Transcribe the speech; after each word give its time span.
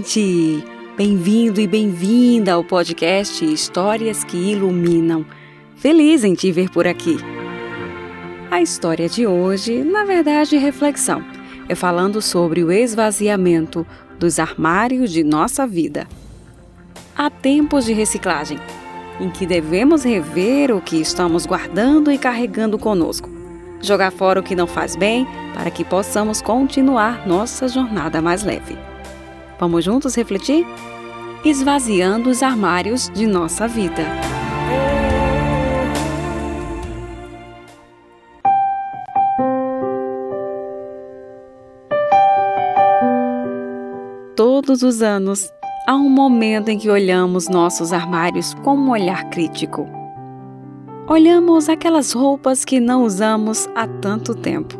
ouvinte! 0.00 0.64
Bem-vindo 0.96 1.60
e 1.60 1.66
bem-vinda 1.66 2.54
ao 2.54 2.64
podcast 2.64 3.44
Histórias 3.44 4.24
que 4.24 4.36
Iluminam. 4.36 5.26
Feliz 5.76 6.24
em 6.24 6.32
te 6.32 6.50
ver 6.50 6.70
por 6.70 6.86
aqui. 6.86 7.18
A 8.50 8.62
história 8.62 9.08
de 9.10 9.26
hoje, 9.26 9.84
na 9.84 10.04
verdade, 10.04 10.56
reflexão, 10.56 11.22
é 11.68 11.74
falando 11.74 12.22
sobre 12.22 12.64
o 12.64 12.72
esvaziamento 12.72 13.86
dos 14.18 14.38
armários 14.38 15.10
de 15.12 15.22
nossa 15.22 15.66
vida. 15.66 16.08
Há 17.14 17.28
tempos 17.28 17.84
de 17.84 17.92
reciclagem, 17.92 18.58
em 19.20 19.28
que 19.28 19.44
devemos 19.44 20.02
rever 20.02 20.74
o 20.74 20.80
que 20.80 20.96
estamos 20.96 21.44
guardando 21.44 22.10
e 22.10 22.16
carregando 22.16 22.78
conosco. 22.78 23.28
Jogar 23.82 24.10
fora 24.12 24.40
o 24.40 24.42
que 24.42 24.56
não 24.56 24.66
faz 24.66 24.96
bem 24.96 25.26
para 25.54 25.70
que 25.70 25.84
possamos 25.84 26.40
continuar 26.40 27.26
nossa 27.26 27.68
jornada 27.68 28.22
mais 28.22 28.42
leve. 28.42 28.78
Vamos 29.60 29.84
juntos 29.84 30.14
refletir? 30.14 30.66
Esvaziando 31.44 32.30
os 32.30 32.42
armários 32.42 33.10
de 33.10 33.26
nossa 33.26 33.68
vida. 33.68 34.06
Todos 44.34 44.82
os 44.82 45.02
anos, 45.02 45.52
há 45.86 45.94
um 45.94 46.08
momento 46.08 46.70
em 46.70 46.78
que 46.78 46.88
olhamos 46.88 47.46
nossos 47.46 47.92
armários 47.92 48.54
com 48.64 48.74
um 48.74 48.90
olhar 48.90 49.28
crítico. 49.28 49.86
Olhamos 51.06 51.68
aquelas 51.68 52.12
roupas 52.12 52.64
que 52.64 52.80
não 52.80 53.04
usamos 53.04 53.68
há 53.74 53.86
tanto 53.86 54.34
tempo. 54.34 54.78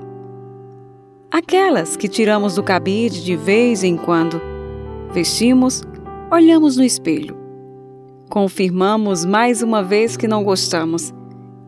Aquelas 1.30 1.98
que 1.98 2.08
tiramos 2.08 2.54
do 2.54 2.62
cabide 2.62 3.22
de 3.22 3.36
vez 3.36 3.84
em 3.84 3.98
quando. 3.98 4.59
Vestimos, 5.12 5.82
olhamos 6.30 6.76
no 6.76 6.84
espelho. 6.84 7.36
Confirmamos 8.28 9.24
mais 9.24 9.62
uma 9.62 9.82
vez 9.82 10.16
que 10.16 10.28
não 10.28 10.44
gostamos 10.44 11.12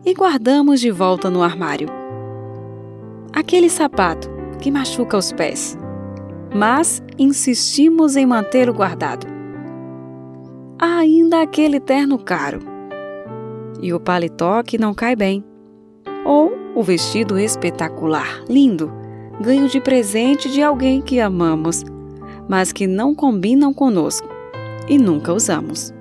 e 0.05 0.13
guardamos 0.13 0.79
de 0.79 0.91
volta 0.91 1.29
no 1.29 1.43
armário. 1.43 1.87
Aquele 3.33 3.69
sapato 3.69 4.29
que 4.59 4.71
machuca 4.71 5.17
os 5.17 5.31
pés 5.33 5.77
mas 6.53 7.01
insistimos 7.17 8.15
em 8.15 8.25
mantê-lo 8.25 8.73
guardado. 8.73 9.25
Há 10.79 10.97
ainda 10.97 11.41
aquele 11.41 11.79
terno 11.79 12.17
caro. 12.17 12.59
E 13.81 13.93
o 13.93 13.99
paletó 13.99 14.61
que 14.63 14.77
não 14.77 14.93
cai 14.93 15.15
bem. 15.15 15.43
Ou 16.23 16.51
o 16.75 16.83
vestido 16.83 17.37
espetacular, 17.37 18.43
lindo, 18.47 18.91
ganho 19.41 19.67
de 19.67 19.81
presente 19.81 20.49
de 20.49 20.61
alguém 20.61 21.01
que 21.01 21.19
amamos, 21.19 21.83
mas 22.47 22.71
que 22.71 22.87
não 22.87 23.15
combinam 23.15 23.73
conosco 23.73 24.27
e 24.87 24.97
nunca 24.97 25.33
usamos. 25.33 25.93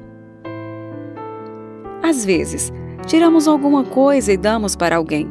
Às 2.03 2.25
vezes, 2.25 2.73
tiramos 3.07 3.47
alguma 3.47 3.85
coisa 3.85 4.33
e 4.33 4.37
damos 4.37 4.75
para 4.75 4.97
alguém, 4.97 5.29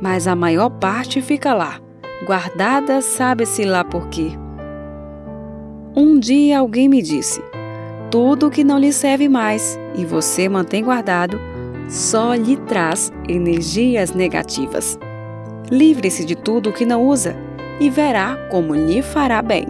mas 0.00 0.28
a 0.28 0.36
maior 0.36 0.70
parte 0.70 1.22
fica 1.22 1.54
lá, 1.54 1.80
guardada 2.26 3.00
sabe-se 3.00 3.64
lá 3.64 3.82
por 3.82 4.08
quê. 4.08 4.32
Um 5.96 6.18
dia 6.18 6.58
alguém 6.58 6.88
me 6.88 7.00
disse: 7.00 7.42
tudo 8.10 8.50
que 8.50 8.62
não 8.62 8.78
lhe 8.78 8.92
serve 8.92 9.28
mais 9.28 9.78
e 9.96 10.04
você 10.04 10.48
mantém 10.48 10.84
guardado 10.84 11.38
só 11.88 12.34
lhe 12.34 12.56
traz 12.56 13.12
energias 13.28 14.12
negativas. 14.12 14.98
Livre-se 15.70 16.24
de 16.24 16.34
tudo 16.34 16.72
que 16.72 16.84
não 16.84 17.06
usa 17.06 17.36
e 17.80 17.90
verá 17.90 18.36
como 18.50 18.74
lhe 18.74 19.02
fará 19.02 19.42
bem. 19.42 19.66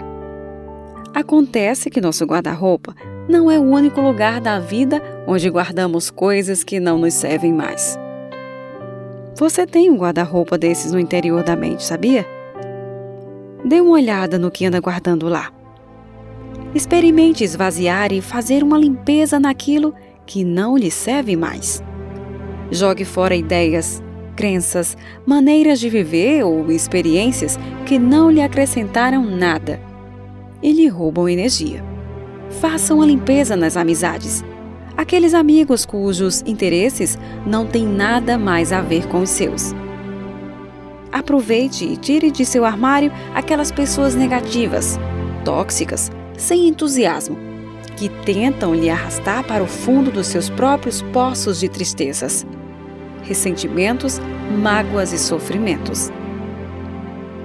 Acontece 1.15 1.91
que 1.91 2.01
nosso 2.01 2.25
guarda-roupa 2.25 2.93
não 3.29 3.49
é 3.49 3.57
o 3.57 3.63
único 3.63 4.01
lugar 4.01 4.41
da 4.41 4.59
vida 4.59 5.01
onde 5.29 5.49
guardamos 5.49 6.11
coisas 6.11 6.65
que 6.65 6.81
não 6.81 6.99
nos 6.99 7.15
servem 7.15 7.53
mais. 7.53 7.97
Você 9.37 9.65
tem 9.65 9.89
um 9.89 9.97
guarda-roupa 9.97 10.59
desses 10.59 10.91
no 10.91 10.99
interior 10.99 11.45
da 11.45 11.55
mente, 11.55 11.85
sabia? 11.85 12.27
Dê 13.65 13.81
uma 13.81 13.93
olhada 13.93 14.41
no 14.41 14.51
que 14.51 14.67
anda 14.67 14.81
guardando 14.81 15.29
lá. 15.29 15.53
Experimente 16.75 17.45
esvaziar 17.45 18.13
e 18.13 18.21
fazer 18.21 18.65
uma 18.65 18.77
limpeza 18.77 19.39
naquilo 19.39 19.95
que 20.27 20.43
não 20.43 20.77
lhe 20.77 20.91
serve 20.91 21.37
mais. 21.37 21.81
Jogue 22.73 23.05
fora 23.05 23.37
ideias, 23.37 24.03
crenças, 24.35 24.97
maneiras 25.25 25.79
de 25.79 25.89
viver 25.89 26.43
ou 26.43 26.73
experiências 26.73 27.57
que 27.87 28.01
não 28.01 28.29
lhe 28.29 28.43
acrescentaram 28.43 29.25
nada 29.25 29.94
e 30.65 30.73
lhe 30.73 30.89
roubam 30.89 31.29
energia. 31.29 31.85
Faça 32.61 32.95
uma 32.95 33.05
limpeza 33.05 33.55
nas 33.55 33.77
amizades. 33.77 34.43
Aqueles 34.97 35.35
amigos 35.35 35.85
cujos 35.85 36.43
interesses 36.47 37.19
não 37.47 37.67
têm 37.67 37.87
nada 37.87 38.39
mais 38.39 38.73
a 38.73 38.81
ver 38.81 39.07
com 39.07 39.21
os 39.21 39.29
seus. 39.29 39.75
Aproveite 41.13 41.85
e 41.85 41.97
tire 41.99 42.31
de 42.31 42.47
seu 42.47 42.65
armário 42.65 43.13
aquelas 43.35 43.71
pessoas 43.71 44.15
negativas, 44.15 44.99
tóxicas, 45.45 46.11
sem 46.39 46.67
entusiasmo, 46.67 47.37
que 47.97 48.09
tentam 48.09 48.75
lhe 48.75 48.89
arrastar 48.89 49.45
para 49.45 49.63
o 49.63 49.67
fundo 49.67 50.11
dos 50.11 50.27
seus 50.29 50.49
próprios 50.49 51.03
poços 51.03 51.61
de 51.61 51.69
tristezas, 51.69 52.47
ressentimentos, 53.23 54.19
mágoas 54.63 55.13
e 55.13 55.19
sofrimentos. 55.19 56.11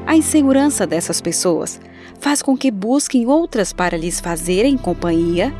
A 0.09 0.15
insegurança 0.15 0.87
dessas 0.87 1.21
pessoas 1.21 1.79
faz 2.19 2.41
com 2.41 2.57
que 2.57 2.71
busquem 2.71 3.27
outras 3.27 3.71
para 3.71 3.95
lhes 3.95 4.19
fazerem 4.19 4.75
companhia 4.75 5.53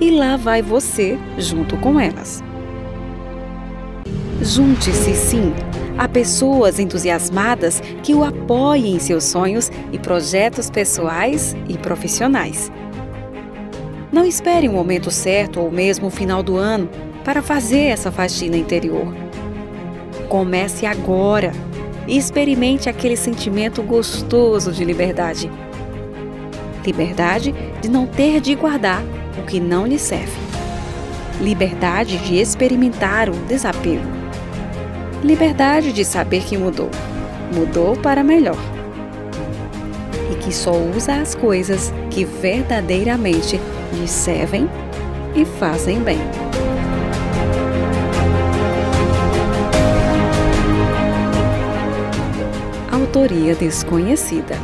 e 0.00 0.10
lá 0.10 0.36
vai 0.36 0.60
você 0.60 1.16
junto 1.38 1.76
com 1.76 2.00
elas. 2.00 2.42
Junte-se, 4.42 5.14
sim, 5.14 5.54
a 5.96 6.08
pessoas 6.08 6.80
entusiasmadas 6.80 7.80
que 8.02 8.12
o 8.14 8.24
apoiem 8.24 8.96
em 8.96 8.98
seus 8.98 9.22
sonhos 9.22 9.70
e 9.92 9.98
projetos 10.00 10.68
pessoais 10.68 11.54
e 11.68 11.78
profissionais. 11.78 12.72
Não 14.10 14.26
espere 14.26 14.66
o 14.66 14.72
um 14.72 14.74
momento 14.74 15.08
certo 15.08 15.60
ou 15.60 15.70
mesmo 15.70 16.08
o 16.08 16.10
final 16.10 16.42
do 16.42 16.56
ano 16.56 16.90
para 17.24 17.40
fazer 17.40 17.84
essa 17.84 18.10
faxina 18.10 18.56
interior. 18.56 19.14
Comece 20.28 20.84
agora 20.84 21.52
e 22.08 22.18
experimente 22.18 22.88
aquele 22.88 23.16
sentimento 23.16 23.80
gostoso 23.82 24.72
de 24.72 24.84
liberdade. 24.84 25.48
Liberdade 26.84 27.54
de 27.80 27.88
não 27.88 28.06
ter 28.06 28.40
de 28.40 28.54
guardar 28.56 29.02
o 29.38 29.42
que 29.46 29.60
não 29.60 29.86
lhe 29.86 29.98
serve. 29.98 30.40
Liberdade 31.40 32.18
de 32.18 32.36
experimentar 32.40 33.28
o 33.28 33.34
desapego 33.46 34.18
liberdade 35.22 35.92
de 35.92 36.04
saber 36.04 36.42
que 36.42 36.56
mudou. 36.56 36.90
Mudou 37.52 37.96
para 37.96 38.22
melhor. 38.22 38.58
E 40.30 40.34
que 40.36 40.52
só 40.52 40.72
usa 40.72 41.14
as 41.14 41.34
coisas 41.34 41.92
que 42.10 42.24
verdadeiramente 42.24 43.60
lhe 43.92 44.08
servem 44.08 44.68
e 45.34 45.44
fazem 45.44 46.00
bem. 46.00 46.18
Autoria 53.18 53.52
desconhecida. 53.52 54.56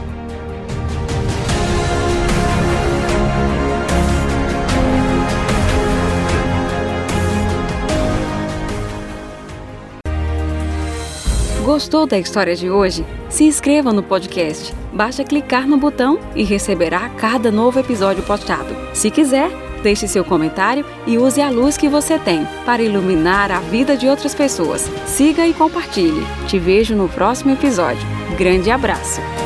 Gostou 11.64 12.06
da 12.06 12.16
história 12.16 12.54
de 12.54 12.70
hoje? 12.70 13.04
Se 13.28 13.42
inscreva 13.42 13.92
no 13.92 14.04
podcast. 14.04 14.72
Basta 14.92 15.24
clicar 15.24 15.66
no 15.66 15.76
botão 15.76 16.20
e 16.36 16.44
receberá 16.44 17.08
cada 17.08 17.50
novo 17.50 17.80
episódio 17.80 18.22
postado. 18.22 18.72
Se 18.92 19.10
quiser, 19.10 19.50
deixe 19.82 20.06
seu 20.06 20.24
comentário 20.24 20.86
e 21.08 21.18
use 21.18 21.40
a 21.40 21.50
luz 21.50 21.76
que 21.76 21.88
você 21.88 22.20
tem 22.20 22.46
para 22.64 22.84
iluminar 22.84 23.50
a 23.50 23.58
vida 23.58 23.96
de 23.96 24.06
outras 24.06 24.32
pessoas. 24.32 24.88
Siga 25.06 25.44
e 25.44 25.52
compartilhe. 25.52 26.24
Te 26.46 26.56
vejo 26.56 26.94
no 26.94 27.08
próximo 27.08 27.52
episódio. 27.52 28.23
Grande 28.36 28.68
abraço! 28.72 29.43